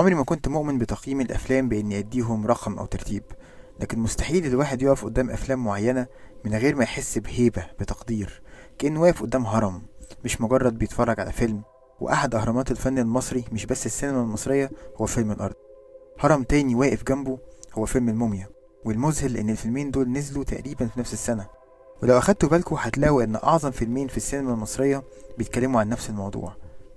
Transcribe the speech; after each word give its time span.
عمري 0.00 0.14
ما 0.14 0.24
كنت 0.24 0.48
مؤمن 0.48 0.78
بتقييم 0.78 1.20
الأفلام 1.20 1.68
بإني 1.68 1.98
أديهم 1.98 2.46
رقم 2.46 2.78
أو 2.78 2.86
ترتيب 2.86 3.22
لكن 3.80 3.98
مستحيل 3.98 4.46
الواحد 4.46 4.82
يقف 4.82 5.04
قدام 5.04 5.30
أفلام 5.30 5.64
معينة 5.64 6.06
من 6.44 6.54
غير 6.54 6.76
ما 6.76 6.82
يحس 6.82 7.18
بهيبة 7.18 7.66
بتقدير 7.80 8.42
كأنه 8.78 9.00
واقف 9.00 9.22
قدام 9.22 9.46
هرم 9.46 9.82
مش 10.24 10.40
مجرد 10.40 10.78
بيتفرج 10.78 11.20
على 11.20 11.32
فيلم. 11.32 11.62
وأحد 12.00 12.34
أهرامات 12.34 12.70
الفن 12.70 12.98
المصري 12.98 13.44
مش 13.52 13.66
بس 13.66 13.86
السينما 13.86 14.22
المصرية 14.22 14.70
هو 14.96 15.06
فيلم 15.06 15.30
الأرض. 15.30 15.54
هرم 16.20 16.42
تاني 16.42 16.74
واقف 16.74 17.04
جنبه 17.04 17.38
هو 17.74 17.86
فيلم 17.86 18.08
الموميا. 18.08 18.48
والمذهل 18.84 19.36
إن 19.36 19.50
الفيلمين 19.50 19.90
دول 19.90 20.12
نزلوا 20.12 20.44
تقريبا 20.44 20.86
في 20.86 21.00
نفس 21.00 21.12
السنة. 21.12 21.46
ولو 22.02 22.18
أخدتوا 22.18 22.48
بالكم 22.48 22.76
هتلاقوا 22.76 23.22
إن 23.24 23.36
أعظم 23.36 23.70
فيلمين 23.70 24.08
في 24.08 24.16
السينما 24.16 24.52
المصرية 24.54 25.02
بيتكلموا 25.38 25.80
عن 25.80 25.88
نفس 25.88 26.10
الموضوع 26.10 26.52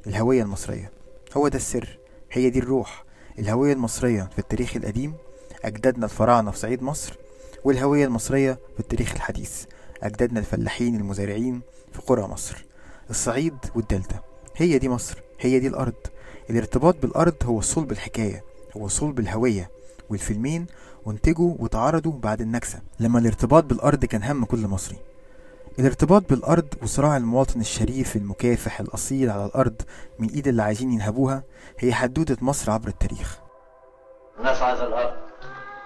الهوية 0.08 0.44
المصرية. 0.44 0.92
هو 1.38 1.48
ده 1.48 1.58
السر. 1.58 2.03
هي 2.36 2.50
دي 2.50 2.60
الروح 2.60 3.04
الهوية 3.40 3.74
المصرية 3.74 4.30
في 4.34 4.40
التاريخ 4.40 4.76
القديم 4.76 5.14
أجدادنا 5.66 6.06
الفراعنة 6.06 6.52
في 6.52 6.58
صعيد 6.58 6.84
مصر 6.84 7.14
والهوية 7.64 8.06
المصرية 8.06 8.60
في 8.74 8.80
التاريخ 8.80 9.14
الحديث 9.14 9.64
أجدادنا 10.04 10.40
الفلاحين 10.40 10.96
المزارعين 10.96 11.62
في 11.94 12.02
قرى 12.02 12.22
مصر. 12.22 12.66
الصعيد 13.10 13.54
والدلتا 13.76 14.20
هي 14.56 14.78
دي 14.78 14.90
مصر 14.90 15.18
هي 15.40 15.60
دي 15.60 15.68
الأرض. 15.68 15.94
الارتباط 16.50 16.96
بالأرض 17.02 17.36
هو 17.44 17.62
صلب 17.62 17.92
الحكاية 17.92 18.44
هو 18.78 18.88
صلب 18.88 19.20
الهوية 19.20 19.70
والفيلمين 20.10 20.66
وانتجوا 21.06 21.56
وتعرضوا 21.60 22.12
بعد 22.20 22.42
النكسة. 22.42 22.80
لما 23.00 23.20
الارتباط 23.20 23.64
بالأرض 23.64 24.06
كان 24.06 24.24
هم 24.24 24.46
كل 24.46 24.68
مصري 24.68 24.98
الارتباط 25.80 26.30
بالأرض 26.30 26.68
وصراع 26.84 27.18
المواطن 27.18 27.60
الشريف 27.60 28.16
المكافح 28.16 28.80
الأصيل 28.80 29.30
على 29.30 29.46
الأرض 29.46 29.82
من 30.20 30.30
إيد 30.30 30.48
اللي 30.48 30.64
عايزين 30.64 30.92
ينهبوها 30.92 31.44
هي 31.80 31.94
حدوتة 31.94 32.38
مصر 32.42 32.72
عبر 32.72 32.88
التاريخ. 32.88 33.40
الناس 34.40 34.62
عايزة 34.62 34.88
الأرض 34.88 35.16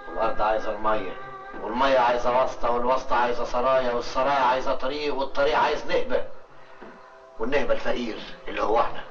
والأرض 0.09 0.41
عايزة 0.41 0.75
المية 0.75 1.11
والمية 1.63 1.99
عايزة 1.99 2.37
واسطة 2.41 2.71
والواسطة 2.71 3.15
عايزة 3.15 3.45
سرايا 3.45 3.93
والسرايا 3.93 4.39
عايزة 4.39 4.75
طريق 4.75 5.15
والطريق 5.15 5.57
عايز 5.57 5.85
نهبة. 5.85 6.23
والنهبة 7.39 7.73
الفقير 7.73 8.17
اللي 8.47 8.61
هو 8.61 8.79
إحنا. 8.79 9.03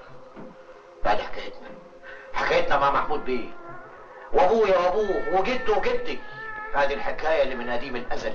بعد 1.04 1.18
حكايتنا. 1.18 1.68
حكايتنا 2.32 2.78
مع 2.78 2.90
محمود 2.90 3.24
بيه. 3.24 3.48
وأبويا 4.32 4.78
وأبوه 4.78 5.40
وجده 5.40 5.76
وجدي. 5.76 6.18
هذه 6.74 6.94
الحكاية 6.94 7.42
اللي 7.42 7.54
من 7.54 7.70
قديم 7.70 7.96
الأزل. 7.96 8.34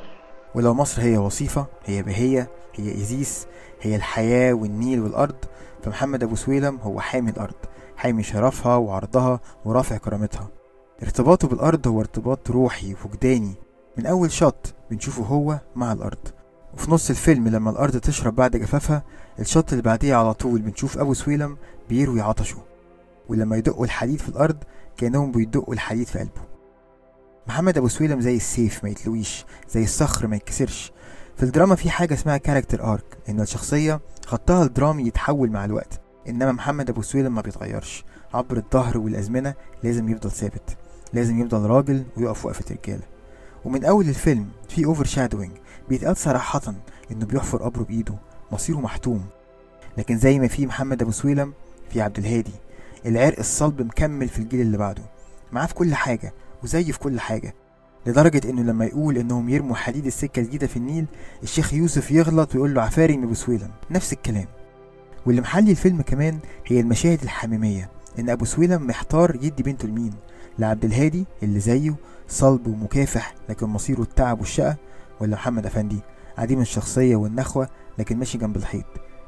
ولو 0.56 0.74
مصر 0.74 1.02
هي 1.02 1.18
وصيفة 1.18 1.66
هي 1.86 2.04
بهية 2.04 2.50
هي 2.76 2.92
إيزيس 2.92 3.48
هي 3.82 3.96
الحياة 3.96 4.54
والنيل 4.54 5.00
والأرض 5.00 5.36
فمحمد 5.84 6.24
أبو 6.24 6.36
سويلم 6.36 6.80
هو 6.84 7.00
حامي 7.00 7.32
الأرض 7.32 7.56
حامي 7.98 8.24
شرفها 8.24 8.76
وعرضها 8.76 9.40
ورافع 9.66 9.98
كرامتها. 9.98 10.48
ارتباطه 11.04 11.48
بالأرض 11.48 11.88
هو 11.88 12.00
ارتباط 12.00 12.52
روحي 12.52 12.96
وجداني 13.06 13.54
من 13.98 14.06
أول 14.06 14.32
shot 14.32 14.74
بنشوفه 14.92 15.24
هو 15.24 15.60
مع 15.76 15.92
الأرض. 15.94 16.28
وفي 16.74 16.92
نص 16.92 17.10
الفيلم 17.10 17.48
لما 17.48 17.72
الأرض 17.72 17.98
تشرب 17.98 18.36
بعد 18.36 18.58
جفافها 18.58 19.04
ال 19.40 19.46
shot 19.46 19.72
اللي 19.72 19.84
بعديه 19.84 20.16
على 20.16 20.34
طول 20.34 20.62
بنشوف 20.62 20.98
أبو 20.98 21.14
سويلم 21.14 21.58
بيروي 21.90 22.22
عطشه. 22.22 22.58
ولما 23.30 23.58
يدقوا 23.58 23.86
الحديد 23.86 24.20
في 24.20 24.30
الأرض 24.30 24.58
كأنهم 24.98 25.32
بيدقوا 25.32 25.74
الحديد 25.74 26.08
في 26.08 26.20
قلبه. 26.20 26.51
محمد 27.48 27.78
أبو 27.78 27.88
سويلم 27.88 28.22
زي 28.22 28.36
السيف 28.36 28.84
ما 28.84 28.90
يتلويش 28.90 29.46
زي 29.70 29.84
الصخر 29.84 30.28
ما 30.28 30.36
يتكسرش. 30.36 30.92
في 31.38 31.44
الدراما 31.44 31.76
في 31.76 31.90
حاجة 31.90 32.14
اسمها 32.14 32.38
character 32.38 32.84
arc 32.94 33.18
إن 33.30 33.42
الشخصية 33.42 34.02
خطها 34.26 34.64
الدرامي 34.64 35.08
يتحول 35.08 35.50
مع 35.52 35.66
الوقت 35.66 36.02
إنما 36.30 36.52
محمد 36.52 36.90
أبو 36.90 37.02
سويلم 37.02 37.36
ما 37.36 37.42
بيتغيرش. 37.42 38.06
عبر 38.34 38.58
الدهر 38.58 38.98
والأزمنة 38.98 39.54
لازم 39.84 40.10
يفضل 40.10 40.32
ثابت 40.32 40.78
لازم 41.14 41.40
يفضل 41.42 41.70
راجل 41.70 42.04
ويقف 42.18 42.46
وقفة 42.46 42.76
رجالة. 42.76 43.04
ومن 43.66 43.86
أول 43.86 44.10
الفيلم 44.10 44.50
في 44.70 44.86
overshadowing 44.86 45.52
بيتقال 45.90 46.18
صراحة 46.18 46.74
إنه 47.12 47.26
بيحفر 47.26 47.58
قبره 47.58 47.84
بإيده 47.84 48.16
مصيره 48.52 48.78
محتوم. 48.78 49.26
لكن 49.98 50.18
زي 50.18 50.40
ما 50.40 50.48
في 50.48 50.66
محمد 50.66 51.02
أبو 51.02 51.12
سويلم 51.12 51.54
في 51.90 52.02
عبد 52.02 52.18
الهادي. 52.18 52.54
العرق 53.06 53.40
الصلب 53.40 53.82
مكمل 53.82 54.30
في 54.30 54.40
الجيل 54.40 54.62
اللي 54.62 54.78
بعده. 54.78 55.04
معاه 55.52 55.66
في 55.66 55.74
كل 55.74 55.96
حاجة 55.96 56.34
وزي 56.64 56.84
في 56.84 57.00
كل 57.00 57.20
حاجة 57.20 57.56
لدرجة 58.06 58.50
إنه 58.50 58.62
لما 58.62 58.86
يقول 58.86 59.18
إنهم 59.18 59.50
يرموا 59.50 59.76
حديد 59.76 60.06
السكة 60.06 60.40
الجديدة 60.40 60.68
في 60.68 60.78
النيل 60.78 61.06
الشيخ 61.44 61.74
يوسف 61.74 62.12
يغلط 62.12 62.56
ويقول 62.56 62.74
له 62.74 62.82
عفاري 62.82 63.18
من 63.18 63.24
أبو 63.24 63.34
سويلم. 63.34 63.72
نفس 63.92 64.14
الكلام. 64.14 64.48
واللي 65.26 65.42
محلي 65.42 65.72
الفيلم 65.72 66.02
كمان 66.02 66.40
هي 66.68 66.80
المشاهد 66.80 67.22
الحميمية 67.24 67.90
إن 68.20 68.30
أبو 68.30 68.46
سويلم 68.46 68.88
محتار 68.88 69.36
يدي 69.36 69.64
بنته 69.64 69.88
لمين؟ 69.88 70.14
لعبد 70.60 70.86
الهادي 70.86 71.26
اللي 71.44 71.60
زيه 71.60 71.96
صلب 72.28 72.68
ومكافح 72.68 73.36
لكن 73.50 73.68
مصيره 73.68 74.02
التعب 74.02 74.40
والشقة 74.40 74.76
ولا 75.20 75.36
محمد 75.36 75.66
أفندي؟ 75.66 76.00
عديم 76.38 76.62
الشخصية 76.62 77.16
والنخوة 77.16 77.70
لكن 78.00 78.18
ماشي 78.18 78.38
جنب 78.38 78.56
الحيط. 78.56 78.86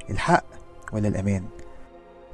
الحق 0.09 0.45
ولا 0.93 1.07
الأمان؟ 1.07 1.43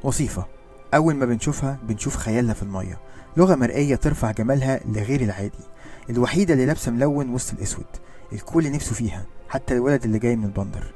وصيفة. 0.03 0.45
أول 0.93 1.15
ما 1.15 1.25
بنشوفها 1.25 1.79
بنشوف 1.83 2.15
خيالها 2.15 2.53
في 2.53 2.63
المية 2.63 2.99
لغة 3.37 3.55
مرئية 3.55 3.95
ترفع 3.95 4.31
جمالها 4.31 4.79
لغير 4.85 5.21
العادي. 5.21 5.63
الوحيدة 6.09 6.53
اللي 6.53 6.65
لابسة 6.65 6.91
ملون 6.91 7.29
وسط 7.29 7.53
الأسود 7.53 7.85
الكل 8.33 8.71
نفسه 8.71 8.95
فيها 8.95 9.25
حتى 9.49 9.73
الولد 9.73 10.03
اللي 10.03 10.19
جاي 10.19 10.35
من 10.35 10.43
البندر. 10.43 10.93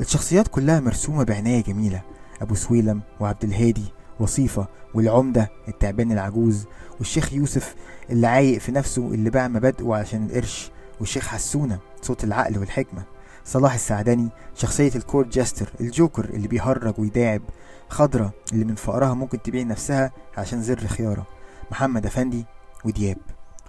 الشخصيات 0.00 0.48
كلها 0.48 0.80
مرسومة 0.80 1.24
بعناية 1.24 1.62
جميلة. 1.62 2.02
أبو 2.42 2.54
سويلم 2.54 3.00
وعبد 3.20 3.44
الهادي 3.44 3.84
وصيفة 4.20 4.66
والعمدة 4.94 5.50
التعبان 5.68 6.12
العجوز 6.12 6.64
والشيخ 6.98 7.32
يوسف 7.32 7.74
اللي 8.10 8.26
عايق 8.26 8.58
في 8.58 8.72
نفسه 8.72 9.02
اللي 9.14 9.30
باع 9.30 9.48
مبادئه 9.48 9.94
عشان 9.94 10.26
القرش 10.26 10.70
والشيخ 11.00 11.26
حسونة 11.26 11.78
صوت 12.02 12.24
العقل 12.24 12.58
والحكمة. 12.58 13.02
صلاح 13.44 13.74
السعدني 13.74 14.28
شخصية 14.54 14.90
الكورد 14.96 15.30
جاستر 15.30 15.70
الجوكر 15.80 16.24
اللي 16.24 16.48
بيهرج 16.48 16.94
ويداعب 16.98 17.42
خضرة 17.88 18.32
اللي 18.52 18.64
من 18.64 18.74
فقرها 18.74 19.14
ممكن 19.14 19.42
تبيع 19.42 19.62
نفسها 19.62 20.10
عشان 20.36 20.62
زر 20.62 20.86
خيارة 20.86 21.26
محمد 21.70 22.06
أفندي 22.06 22.44
ودياب. 22.84 23.16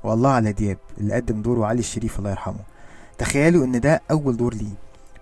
والله 0.04 0.30
على 0.30 0.52
دياب 0.52 0.78
اللي 0.98 1.14
قدم 1.14 1.42
دوره 1.42 1.66
علي 1.66 1.80
الشريف 1.80 2.20
الله 2.20 2.30
يرحمه. 2.30 2.60
تخيلوا 3.18 3.66
إن 3.66 3.80
ده 3.80 4.02
أول 4.12 4.38
دور 4.38 4.54
ليه. 4.54 4.74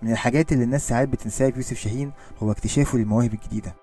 من 0.02 0.12
الحاجات 0.12 0.52
اللي 0.52 0.64
الناس 0.64 0.88
ساعات 0.88 1.08
بتنساها 1.08 1.50
في 1.50 1.56
يوسف 1.56 1.78
شاهين 1.78 2.12
هو 2.42 2.50
اكتشافه 2.50 2.98
للمواهب 2.98 3.34
الجديدة. 3.34 3.74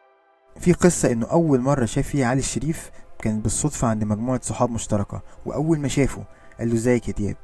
في 0.60 0.74
قصة 0.74 1.12
إنه 1.12 1.26
أول 1.26 1.60
مرة 1.62 1.86
شاف 1.86 2.08
فيها 2.08 2.28
علي 2.28 2.40
الشريف 2.40 2.92
كانت 3.20 3.44
بالصدفة 3.44 3.88
عند 3.88 4.04
مجموعة 4.04 4.40
صحاب 4.44 4.72
مشتركة 4.72 5.22
وأول 5.46 5.80
ما 5.80 5.88
شافه 5.88 6.24
قال 6.60 6.70
له 6.70 6.76
إزيك 6.76 7.08
يا 7.08 7.14
دياب؟ 7.14 7.38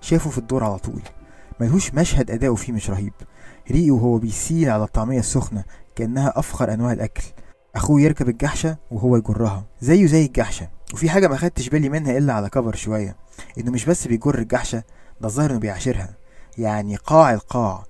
شافه 0.00 0.30
في 0.30 0.38
الدور 0.38 0.64
على 0.64 0.78
طول. 0.78 1.02
ملهوش 1.60 1.94
مشهد 1.94 2.30
أداؤه 2.30 2.54
فيه 2.54 2.72
مش 2.72 2.90
رهيب. 2.90 3.12
ريقه 3.70 3.90
وهو 3.94 4.18
بيسيل 4.18 4.70
على 4.70 4.84
الطعمية 4.84 5.18
السخنة 5.18 5.64
كأنها 5.96 6.32
أفخر 6.36 6.74
أنواع 6.74 6.92
الأكل. 6.92 7.24
أخوه 7.76 8.00
يركب 8.00 8.28
الجحشة 8.28 8.76
وهو 8.90 9.16
يجرها. 9.16 9.66
زيه 9.80 10.06
زي 10.06 10.26
الجحشة. 10.26 10.68
وفي 10.94 11.10
حاجة 11.10 11.28
ما 11.28 11.36
خدتش 11.36 11.68
بالي 11.68 11.88
منها 11.88 12.18
إلا 12.18 12.32
على 12.32 12.48
كبر 12.48 12.74
شوية. 12.74 13.16
إنه 13.58 13.70
مش 13.70 13.84
بس 13.84 14.06
بيجر 14.08 14.38
الجحشة 14.38 14.82
ده 15.20 15.28
الظاهر 15.28 15.50
إنه 15.50 15.58
بيعاشرها. 15.58 16.16
يعني 16.58 16.96
قاع 16.96 17.32
القاع. 17.32 17.84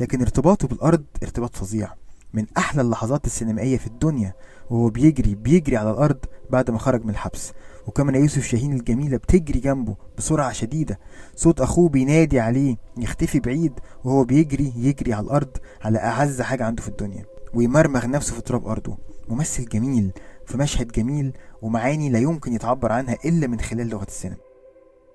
لكن 0.00 0.20
ارتباطه 0.20 0.68
بالأرض 0.68 1.04
ارتباط 1.22 1.56
فظيع. 1.56 1.88
من 2.34 2.46
أحلى 2.58 2.82
اللحظات 2.82 3.26
السينمائية 3.26 3.76
في 3.76 3.86
الدنيا 3.86 4.34
وهو 4.70 4.88
بيجري 4.90 5.34
بيجري 5.34 5.76
على 5.76 5.90
الأرض 5.90 6.18
بعد 6.50 6.70
ما 6.70 6.78
خرج 6.78 7.04
من 7.04 7.10
الحبس. 7.10 7.52
وكمان 7.86 8.14
يوسف 8.14 8.46
شاهين 8.46 8.72
الجميلة 8.72 9.16
بتجري 9.16 9.60
جنبه 9.60 9.96
بسرعة 10.18 10.52
شديدة. 10.52 10.98
صوت 11.36 11.60
أخوه 11.60 11.88
بينادي 11.88 12.40
عليه 12.40 12.76
يختفي 12.98 13.40
بعيد 13.40 13.72
وهو 14.04 14.24
بيجري 14.24 14.72
يجري 14.76 15.12
على 15.12 15.24
الأرض 15.24 15.56
على 15.82 15.98
أعز 15.98 16.42
حاجة 16.42 16.64
عنده 16.64 16.82
في 16.82 16.88
الدنيا. 16.88 17.24
ويمرمغ 17.54 18.06
نفسه 18.06 18.34
في 18.34 18.40
تراب 18.40 18.66
أرضه. 18.66 18.96
ممثل 19.28 19.64
جميل 19.64 20.10
في 20.46 20.58
مشهد 20.58 20.92
جميل 20.92 21.32
ومعاني 21.62 22.10
لا 22.10 22.18
يمكن 22.18 22.52
يتعبر 22.52 22.92
عنها 22.92 23.16
إلا 23.24 23.46
من 23.46 23.60
خلال 23.60 23.88
لغة 23.88 24.06
السينما. 24.06 24.38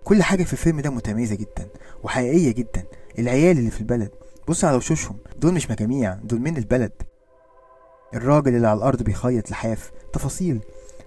كل 0.04 0.24
حاجة 0.24 0.44
في 0.44 0.54
الفيلم 0.54 0.80
ده 0.80 0.90
متميزة 0.90 1.36
جدا 1.36 1.68
وحقيقية 2.04 2.52
جدا. 2.52 2.84
العيال 3.20 3.58
اللي 3.58 3.72
في 3.72 3.82
البلد 3.82 4.12
بص 4.48 4.66
على 4.66 4.78
وشوشهم 4.78 5.18
دول 5.38 5.54
مش 5.54 5.72
مجاميع 5.72 6.14
دول 6.14 6.40
من 6.40 6.58
البلد. 6.58 6.92
الراجل 8.14 8.56
اللي 8.56 8.68
على 8.68 8.78
الأرض 8.78 9.04
بيخيط 9.04 9.52
لحاف 9.52 9.92
تفاصيل. 10.14 10.60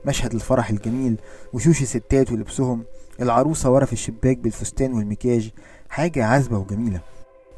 مشهد 0.05 0.35
الفرح 0.35 0.71
الجميل 0.71 1.17
وشوش 1.53 1.83
الستات 1.83 2.33
ولبسهم. 2.33 2.85
العروسة 3.21 3.71
ورا 3.71 3.85
في 3.85 3.93
الشباك 3.93 4.39
بالفستان 4.39 4.93
والمكياج. 4.93 5.51
حاجة 5.89 6.25
عذبة 6.25 6.59
وجميلة. 6.59 7.01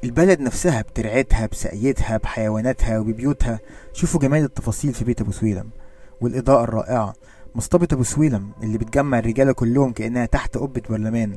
البلد 0.05 0.41
نفسها 0.41 0.83
بترعتها 0.83 1.47
بسقيتها 1.47 2.17
بحيواناتها 2.17 2.99
وببيوتها. 2.99 3.61
شوفوا 3.93 4.21
جمال 4.21 4.45
التفاصيل 4.45 4.95
في 4.95 5.05
بيت 5.05 5.21
أبو 5.21 5.33
سويلم. 5.33 5.71
والإضاءة 6.21 6.65
الرائعة. 6.65 7.15
مصطبة 7.55 7.89
أبو 7.93 8.03
سويلم 8.03 8.53
اللي 8.63 8.79
بتجمع 8.79 9.19
الرجالة 9.19 9.53
كلهم 9.53 9.93
كأنها 9.93 10.27
تحت 10.27 10.59
قبة 10.59 10.83
برلمان. 10.91 11.37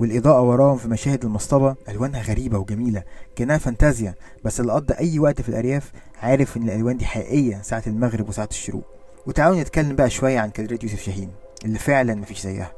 والإضاءة 0.00 0.42
وراهم 0.42 0.76
في 0.76 0.88
مشاهد 0.88 1.24
المصطبة 1.24 1.76
ألوانها 1.88 2.22
غريبة 2.22 2.58
وجميلة 2.58 3.02
كأنها 3.36 3.58
فانتازيا 3.58 4.14
بس 4.44 4.60
اللي 4.60 4.72
قضى 4.72 4.94
أي 4.94 5.18
وقت 5.18 5.40
في 5.40 5.48
الأرياف 5.48 5.92
عارف 6.22 6.56
إن 6.56 6.62
الألوان 6.62 6.96
دي 6.96 7.04
حقيقية 7.06 7.62
ساعة 7.62 7.82
المغرب 7.86 8.28
وساعة 8.28 8.48
الشروق. 8.50 8.84
وتعالوا 9.26 9.60
نتكلم 9.60 9.96
بقى 9.96 10.10
شوية 10.10 10.38
عن 10.40 10.50
كادرات 10.50 10.82
يوسف 10.84 11.02
شاهين 11.02 11.30
اللي 11.64 11.78
فعلا 11.78 12.14
مفيش 12.14 12.40
زيها. 12.40 12.72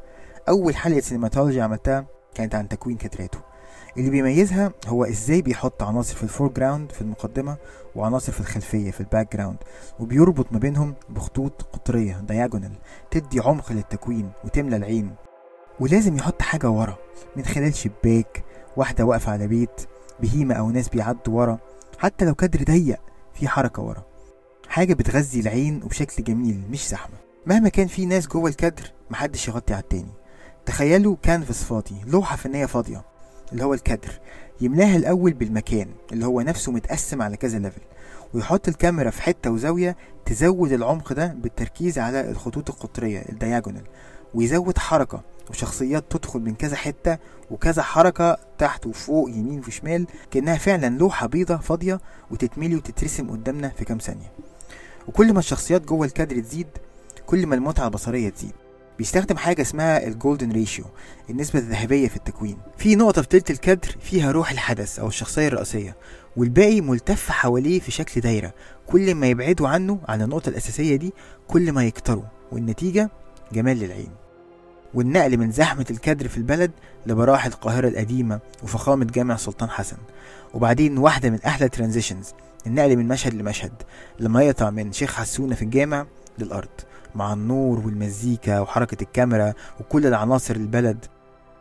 أول 0.48 0.76
حلقة 0.76 1.00
Cinematology 1.00 1.60
عملتها 1.60 2.06
كانت 2.34 2.54
عن 2.54 2.68
تكوين 2.68 2.96
كادراته. 2.96 3.38
اللي 3.96 4.10
بيميزها 4.10 4.72
هو 4.86 5.04
إزاي 5.04 5.42
بيحط 5.42 5.82
عناصر 5.82 6.16
في 6.16 6.22
ال 6.22 6.48
foreground 6.48 6.92
في 6.92 7.02
المقدمة 7.02 7.56
وعناصر 7.94 8.32
في 8.32 8.40
الخلفية 8.40 8.90
في 8.90 9.00
ال 9.00 9.36
background 9.36 9.56
وبيربط 10.00 10.52
ما 10.52 10.58
بينهم 10.58 10.94
بخطوط 11.08 11.62
قطرية 11.62 12.20
diagonal 12.28 12.72
تدي 13.10 13.40
عمق 13.40 13.72
للتكوين 13.72 14.30
وتملى 14.44 14.76
العين. 14.76 15.10
ولازم 15.80 16.16
يحط 16.16 16.42
حاجة 16.42 16.70
ورا 16.70 16.96
من 17.36 17.44
خلال 17.44 17.74
شباك 17.74 18.44
واحدة 18.76 19.04
واقفة 19.04 19.32
على 19.32 19.46
بيت 19.46 19.80
بهيمة 20.20 20.54
أو 20.54 20.70
ناس 20.70 20.88
بيعدوا 20.88 21.40
ورا 21.40 21.58
حتى 21.98 22.24
لو 22.24 22.34
كادر 22.34 22.62
ضيق 22.62 23.00
في 23.34 23.48
حركة 23.48 23.82
ورا. 23.82 24.02
حاجة 24.68 24.94
بتغذي 24.94 25.40
العين 25.40 25.82
وبشكل 25.82 26.24
جميل 26.24 26.62
مش 26.70 26.88
زحمة. 26.88 27.16
مهما 27.46 27.68
كان 27.68 27.86
في 27.86 28.06
ناس 28.06 28.26
جوه 28.26 28.50
الكادر 28.50 28.92
محدش 29.10 29.48
يغطي 29.48 29.74
على 29.74 29.82
التاني. 29.82 30.12
تخيلوا 30.66 31.16
كانفاس 31.22 31.64
فاضي 31.64 31.94
لوحة 32.06 32.36
فنية 32.36 32.66
فاضية 32.66 33.04
اللي 33.52 33.64
هو 33.64 33.74
الكادر. 33.74 34.20
يملاها 34.60 34.96
الأول 34.96 35.32
بالمكان 35.32 35.88
اللي 36.12 36.26
هو 36.26 36.40
نفسه 36.40 36.72
متقسم 36.72 37.22
على 37.22 37.36
كذا 37.36 37.58
level 37.58 37.80
ويحط 38.34 38.68
الكاميرا 38.68 39.10
في 39.10 39.22
حتة 39.22 39.50
وزاوية 39.50 39.96
تزود 40.24 40.72
العمق 40.72 41.12
ده 41.12 41.26
بالتركيز 41.26 41.98
على 41.98 42.30
الخطوط 42.30 42.70
القطرية 42.70 43.18
ال 43.28 43.34
diagonal 43.34 43.84
ويزود 44.34 44.78
حركة. 44.78 45.20
وشخصيات 45.50 46.04
تدخل 46.10 46.40
من 46.40 46.54
كذا 46.54 46.76
حتة 46.76 47.18
وكذا 47.50 47.82
حركة 47.82 48.38
تحت 48.58 48.86
وفوق 48.86 49.30
يمين 49.30 49.62
وشمال 49.68 50.06
كأنها 50.30 50.56
فعلا 50.56 50.98
لوحة 50.98 51.26
بيضة 51.26 51.56
فاضية 51.56 52.00
وتتملي 52.30 52.76
وتترسم 52.76 53.30
قدامنا 53.30 53.68
في 53.68 53.84
كام 53.84 53.98
ثانية. 53.98 54.32
وكل 55.08 55.32
ما 55.32 55.38
الشخصيات 55.38 55.84
جوه 55.84 56.06
الكادر 56.06 56.40
تزيد 56.40 56.66
كل 57.26 57.46
ما 57.46 57.54
المتعة 57.54 57.84
البصرية 57.84 58.28
تزيد. 58.28 58.52
بيستخدم 58.98 59.36
حاجة 59.36 59.62
اسمها 59.62 60.06
ال 60.06 60.13
golden 60.13 60.52
ratio 60.52 60.84
النسبة 61.30 61.58
الذهبية 61.58 62.08
في 62.08 62.16
التكوين. 62.16 62.58
في 62.78 62.96
نقطة 62.96 63.22
في 63.22 63.28
تلت 63.28 63.50
الكادر 63.50 63.96
فيها 64.00 64.32
روح 64.32 64.50
الحدث 64.50 64.98
أو 64.98 65.08
الشخصية 65.08 65.48
الرئيسية 65.48 65.96
والباقي 66.36 66.80
ملتف 66.80 67.30
حواليه 67.30 67.80
في 67.80 67.90
شكل 67.90 68.20
دايرة. 68.20 68.54
كل 68.86 69.14
ما 69.14 69.26
يبعدوا 69.26 69.68
عنه 69.68 70.00
عن 70.08 70.22
النقطة 70.22 70.48
الأساسية 70.48 70.96
دي 70.96 71.12
كل 71.48 71.72
ما 71.72 71.84
يكتروا 71.84 72.24
والنتيجة 72.52 73.10
جمال 73.52 73.76
للعين. 73.78 74.25
والنقل 74.96 75.36
من 75.36 75.52
زحمة 75.52 75.86
الكادر 75.90 76.28
في 76.28 76.36
البلد 76.36 76.70
لبراح 77.06 77.46
القاهرة 77.46 77.88
القديمة 77.88 78.40
وفخامة 78.62 79.04
جامع 79.04 79.36
سلطان 79.36 79.70
حسن. 79.70 79.96
وبعدين 80.54 80.98
واحدة 80.98 81.30
من 81.30 81.38
أحلى 81.46 81.68
transitions 81.68 82.32
النقل 82.66 82.96
من 82.96 83.08
مشهد 83.08 83.34
لمشهد 83.34 83.72
لما 84.20 84.42
يقطع 84.42 84.70
من 84.70 84.92
شيخ 84.92 85.14
حسونة 85.14 85.54
في 85.54 85.62
الجامع 85.62 86.06
للأرض 86.38 86.68
مع 87.14 87.32
النور 87.32 87.78
والمزيكا 87.78 88.60
وحركة 88.60 89.02
الكاميرا 89.02 89.52
وكل 89.80 90.06
العناصر 90.06 90.56
البلد. 90.56 91.04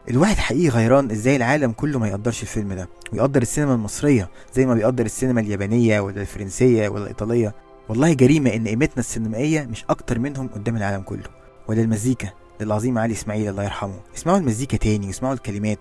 الواحد 0.10 0.36
حقيقي 0.36 0.70
غيران 0.70 1.12
إزاي 1.12 1.36
العالم 1.36 1.72
كله 1.72 2.00
ما 2.00 2.08
يقدرش 2.08 2.42
الفيلم 2.42 2.74
ده 2.74 2.90
ويقدر 3.14 3.42
السينما 3.42 3.74
المصرية 3.74 4.30
زي 4.54 4.66
ما 4.66 4.74
بيقدر 4.74 5.06
السينما 5.06 5.42
اليابانية 5.42 6.00
ولا 6.00 6.22
الفرنسية 6.22 6.90
ولا 6.90 7.04
الإيطالية. 7.04 7.56
والله 7.90 8.14
جريمة 8.14 8.54
إن 8.54 8.68
قيمتنا 8.68 9.00
السينمائية 9.00 9.64
مش 9.64 9.86
أكتر 9.90 10.20
منهم 10.20 10.48
قدام 10.48 10.78
العالم 10.78 11.02
كله 11.02 11.24
ولا 11.68 11.82
المزيكا 11.82 12.30
للعظيم 12.62 12.98
علي 12.98 13.14
إسماعيل 13.14 13.50
الله 13.50 13.64
يرحمه. 13.64 14.00
اسمعوا 14.16 14.38
المزيكا 14.38 14.78
تاني 14.78 15.08
واسمعوا 15.08 15.34
الكلمات. 15.34 15.80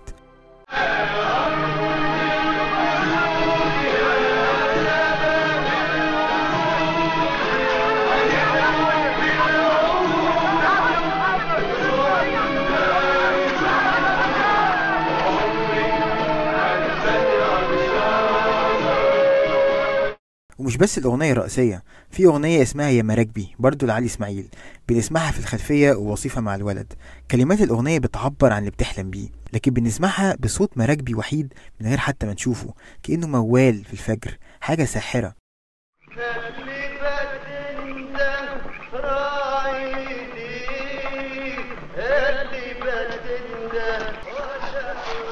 ومش 20.57 20.77
بس 20.77 20.97
الأغنية 20.97 21.31
الرئيسية 21.31 21.83
في 22.11 22.25
أغنية 22.25 22.61
اسمها 22.61 22.89
يا 22.89 23.03
مراكبي 23.03 23.55
برضو 23.59 23.85
لعلي 23.85 24.05
إسماعيل 24.05 24.49
بنسمعها 24.89 25.31
في 25.31 25.39
الخلفية 25.39 25.91
ووظيفة 25.93 26.41
مع 26.41 26.55
الولد. 26.55 26.93
كلمات 27.31 27.61
الأغنية 27.61 27.99
بتعبر 27.99 28.53
عن 28.53 28.59
اللي 28.59 28.71
بتحلم 28.71 29.09
بيه 29.09 29.29
لكن 29.53 29.73
بنسمعها 29.73 30.35
بصوت 30.39 30.77
مراكبي 30.77 31.15
وحيد 31.15 31.53
من 31.81 31.87
غير 31.87 31.97
حتى 31.97 32.25
ما 32.25 32.33
نشوفه 32.33 32.73
كأنه 33.03 33.27
موال 33.27 33.83
في 33.85 33.93
الفجر 33.93 34.37
حاجة 34.61 34.85
ساحرة. 34.85 35.35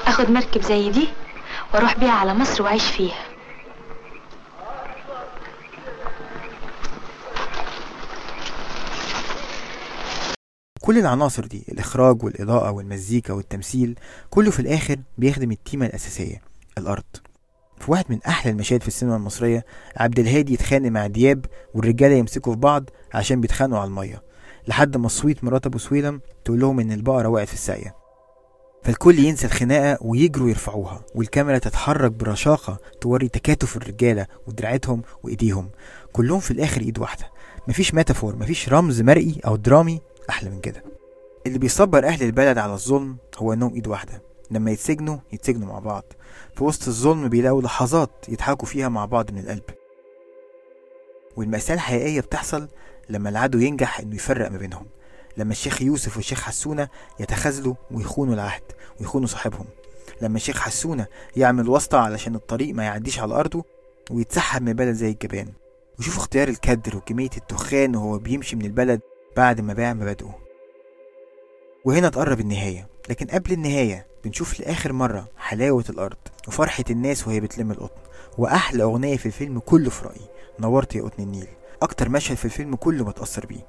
آخد 0.06 0.30
مركب 0.30 0.62
زي 0.62 0.90
دي 0.90 1.08
وأروح 1.74 1.98
بيها 1.98 2.12
على 2.12 2.34
مصر 2.34 2.62
وأعيش 2.62 2.90
فيها. 2.90 3.33
كل 10.84 10.98
العناصر 10.98 11.46
دي 11.46 11.64
الإخراج 11.68 12.22
والإضاءة 12.24 12.70
والمزيكا 12.70 13.32
والتمثيل 13.32 13.98
كله 14.30 14.50
في 14.50 14.60
الآخر 14.60 14.96
بيخدم 15.18 15.52
التيمة 15.52 15.86
الأساسية 15.86 16.42
الأرض. 16.78 17.04
في 17.78 17.90
واحد 17.90 18.04
من 18.08 18.18
أحلى 18.22 18.52
المشاهد 18.52 18.82
في 18.82 18.88
السينما 18.88 19.16
المصرية 19.16 19.64
عبد 19.96 20.18
الهادي 20.18 20.52
يتخانق 20.52 20.90
مع 20.90 21.06
دياب 21.06 21.46
والرجالة 21.74 22.14
يمسكوا 22.14 22.52
في 22.52 22.58
بعض 22.58 22.90
عشان 23.14 23.40
بيتخانقوا 23.40 23.78
على 23.78 23.88
المية. 23.88 24.22
لحد 24.68 24.96
ما 24.96 25.08
صويت 25.08 25.44
مرات 25.44 25.66
أبو 25.66 25.78
سويلم 25.78 26.20
تقول 26.44 26.60
لهم 26.60 26.80
إن 26.80 26.92
البقرة 26.92 27.28
وقعت 27.28 27.48
في 27.48 27.54
الساقية. 27.54 27.94
فالكل 28.82 29.18
ينسى 29.18 29.46
الخناقة 29.46 29.98
ويجروا 30.00 30.48
يرفعوها 30.48 31.00
والكاميرا 31.14 31.58
تتحرك 31.58 32.12
برشاقة 32.12 32.78
توري 33.00 33.28
تكاتف 33.28 33.76
الرجالة 33.76 34.26
ودراعتهم 34.46 35.02
وإيديهم. 35.22 35.70
كلهم 36.12 36.40
في 36.40 36.50
الآخر 36.50 36.80
إيد 36.80 36.98
واحدة. 36.98 37.24
مفيش 37.68 37.94
ميتافور 37.94 38.36
مفيش 38.36 38.68
رمز 38.68 39.00
مرئي 39.00 39.40
أو 39.46 39.56
درامي 39.56 40.00
أحلى 40.30 40.50
من 40.50 40.60
كده. 40.60 40.84
اللي 41.46 41.58
بيصبر 41.58 42.06
أهل 42.06 42.22
البلد 42.22 42.58
على 42.58 42.72
الظلم 42.72 43.16
هو 43.36 43.52
إنهم 43.52 43.74
إيد 43.74 43.86
واحدة. 43.86 44.22
لما 44.50 44.70
يتسجنوا 44.70 45.18
يتسجنوا 45.32 45.68
مع 45.68 45.78
بعض. 45.78 46.04
في 46.56 46.64
وسط 46.64 46.88
الظلم 46.88 47.28
بيلاقوا 47.28 47.62
لحظات 47.62 48.10
يضحكوا 48.28 48.68
فيها 48.68 48.88
مع 48.88 49.04
بعض 49.04 49.30
من 49.30 49.38
القلب. 49.38 49.62
والمأساة 51.36 51.74
الحقيقية 51.74 52.20
بتحصل 52.20 52.68
لما 53.08 53.28
العدو 53.28 53.58
ينجح 53.58 54.00
إنه 54.00 54.14
يفرق 54.14 54.50
ما 54.50 54.58
بينهم. 54.58 54.86
لما 55.36 55.52
الشيخ 55.52 55.82
يوسف 55.82 56.16
والشيخ 56.16 56.40
حسونة 56.40 56.88
يتخاذلوا 57.20 57.74
ويخونوا 57.90 58.34
العهد 58.34 58.62
ويخونوا 59.00 59.26
صاحبهم. 59.26 59.66
لما 60.22 60.36
الشيخ 60.36 60.60
حسونة 60.60 61.06
يعمل 61.36 61.68
واسطة 61.68 61.98
علشان 61.98 62.34
الطريق 62.34 62.74
ما 62.74 62.84
يعديش 62.84 63.20
على 63.20 63.34
أرضه 63.34 63.64
ويتسحب 64.10 64.62
من 64.62 64.68
البلد 64.68 64.94
زي 64.94 65.10
الجبان. 65.10 65.52
وشوفوا 65.98 66.20
اختيار 66.20 66.48
الكدر 66.48 66.96
وكمية 66.96 67.30
الدخان 67.36 67.96
وهو 67.96 68.18
بيمشي 68.18 68.56
من 68.56 68.64
البلد 68.64 69.00
بعد 69.36 69.60
ما 69.60 69.72
باع 69.72 69.92
مبادئه. 69.92 70.38
وهنا 71.84 72.08
تقرب 72.08 72.40
النهاية 72.40 72.88
لكن 73.08 73.26
قبل 73.26 73.52
النهاية 73.52 74.06
بنشوف 74.24 74.60
لآخر 74.60 74.92
مرة 74.92 75.28
حلاوة 75.36 75.84
الأرض 75.90 76.16
وفرحة 76.48 76.84
الناس 76.90 77.26
وهي 77.28 77.40
بتلم 77.40 77.70
القطن. 77.70 78.00
وأحلى 78.38 78.82
أغنية 78.82 79.16
في 79.16 79.26
الفيلم 79.26 79.58
كله 79.58 79.90
في 79.90 80.04
رأيي 80.04 80.28
نورت 80.60 80.94
يا 80.94 81.02
قطن 81.02 81.22
النيل. 81.22 81.48
أكتر 81.82 82.08
مشهد 82.08 82.36
في 82.36 82.44
الفيلم 82.44 82.76
كله 82.76 83.04
بتأثر 83.04 83.46
بيه. 83.46 83.66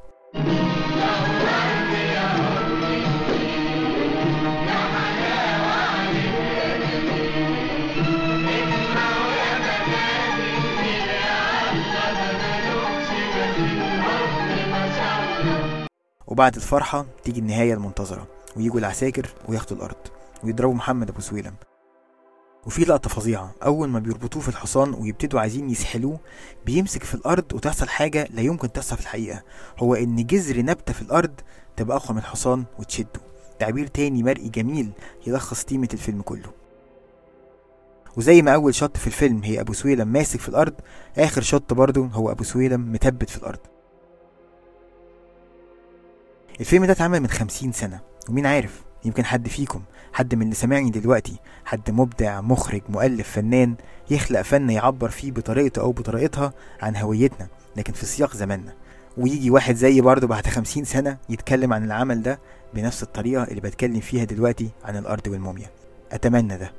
وبعد 16.35 16.55
الفرحة 16.55 17.05
تيجي 17.23 17.39
النهاية 17.39 17.73
المنتظرة 17.73 18.27
ويجوا 18.57 18.79
العساكر 18.79 19.29
وياخدوا 19.47 19.77
الأرض 19.77 19.95
ويضربوا 20.43 20.73
محمد 20.73 21.09
أبو 21.09 21.19
سويلم. 21.19 21.53
وفي 22.65 22.81
لقطة 22.81 23.09
فظيعة 23.09 23.51
أول 23.63 23.89
ما 23.89 23.99
بيربطوه 23.99 24.41
في 24.41 24.49
الحصان 24.49 24.93
ويبتدوا 24.93 25.39
عايزين 25.39 25.69
يسحلوه 25.69 26.19
بيمسك 26.65 27.03
في 27.03 27.15
الأرض 27.15 27.53
وتحصل 27.53 27.87
حاجة 27.87 28.27
لا 28.31 28.41
يمكن 28.41 28.71
تحصل 28.71 28.95
في 28.95 29.01
الحقيقة. 29.01 29.43
هو 29.79 29.95
إن 29.95 30.15
جذر 30.15 30.61
نبتة 30.61 30.93
في 30.93 31.01
الأرض 31.01 31.31
تبقى 31.77 31.97
أقوى 31.97 32.11
من 32.11 32.17
الحصان 32.21 32.63
وتشده. 32.79 33.21
تعبير 33.59 33.87
تاني 33.87 34.23
مرئي 34.23 34.49
جميل 34.49 34.91
يلخص 35.27 35.63
تيمة 35.63 35.89
الفيلم 35.93 36.21
كله. 36.21 36.51
وزي 38.17 38.41
ما 38.41 38.53
أول 38.53 38.75
شط 38.75 38.97
في 38.97 39.07
الفيلم 39.07 39.43
هي 39.43 39.61
أبو 39.61 39.73
سويلم 39.73 40.07
ماسك 40.07 40.39
في 40.39 40.49
الأرض 40.49 40.73
آخر 41.17 41.41
شط 41.41 41.73
برضه 41.73 42.05
هو 42.05 42.31
أبو 42.31 42.43
سويلم 42.43 42.91
متبت 42.91 43.29
في 43.29 43.37
الأرض. 43.37 43.59
الفيلم 46.59 46.85
ده 46.85 46.91
اتعمل 46.91 47.19
من 47.19 47.27
خمسين 47.27 47.71
سنة 47.71 47.99
ومين 48.29 48.45
عارف؟ 48.45 48.83
يمكن 49.05 49.25
حد 49.25 49.47
فيكم 49.47 49.81
حد 50.13 50.35
من 50.35 50.41
اللي 50.41 50.55
سامعني 50.55 50.89
دلوقتي 50.89 51.37
حد 51.65 51.91
مبدع 51.91 52.41
مخرج 52.41 52.81
مؤلف 52.89 53.31
فنان 53.31 53.75
يخلق 54.09 54.41
فن 54.41 54.69
يعبر 54.69 55.09
فيه 55.09 55.31
بطريقته 55.31 55.81
أو 55.81 55.91
بطريقتها 55.91 56.53
عن 56.81 56.95
هويتنا 56.95 57.47
لكن 57.75 57.93
في 57.93 58.05
سياق 58.05 58.35
زماننا. 58.35 58.73
ويجي 59.17 59.49
واحد 59.49 59.75
زيي 59.75 60.01
برضه 60.01 60.27
بعد 60.27 60.47
خمسين 60.47 60.85
سنة 60.85 61.17
يتكلم 61.29 61.73
عن 61.73 61.83
العمل 61.83 62.21
ده 62.21 62.39
بنفس 62.73 63.03
الطريقة 63.03 63.43
اللي 63.43 63.61
بتكلم 63.61 63.99
فيها 63.99 64.23
دلوقتي 64.23 64.69
عن 64.85 64.97
الأرض 64.97 65.27
والموميا. 65.27 65.69
أتمنى 66.11 66.57
ده. 66.57 66.71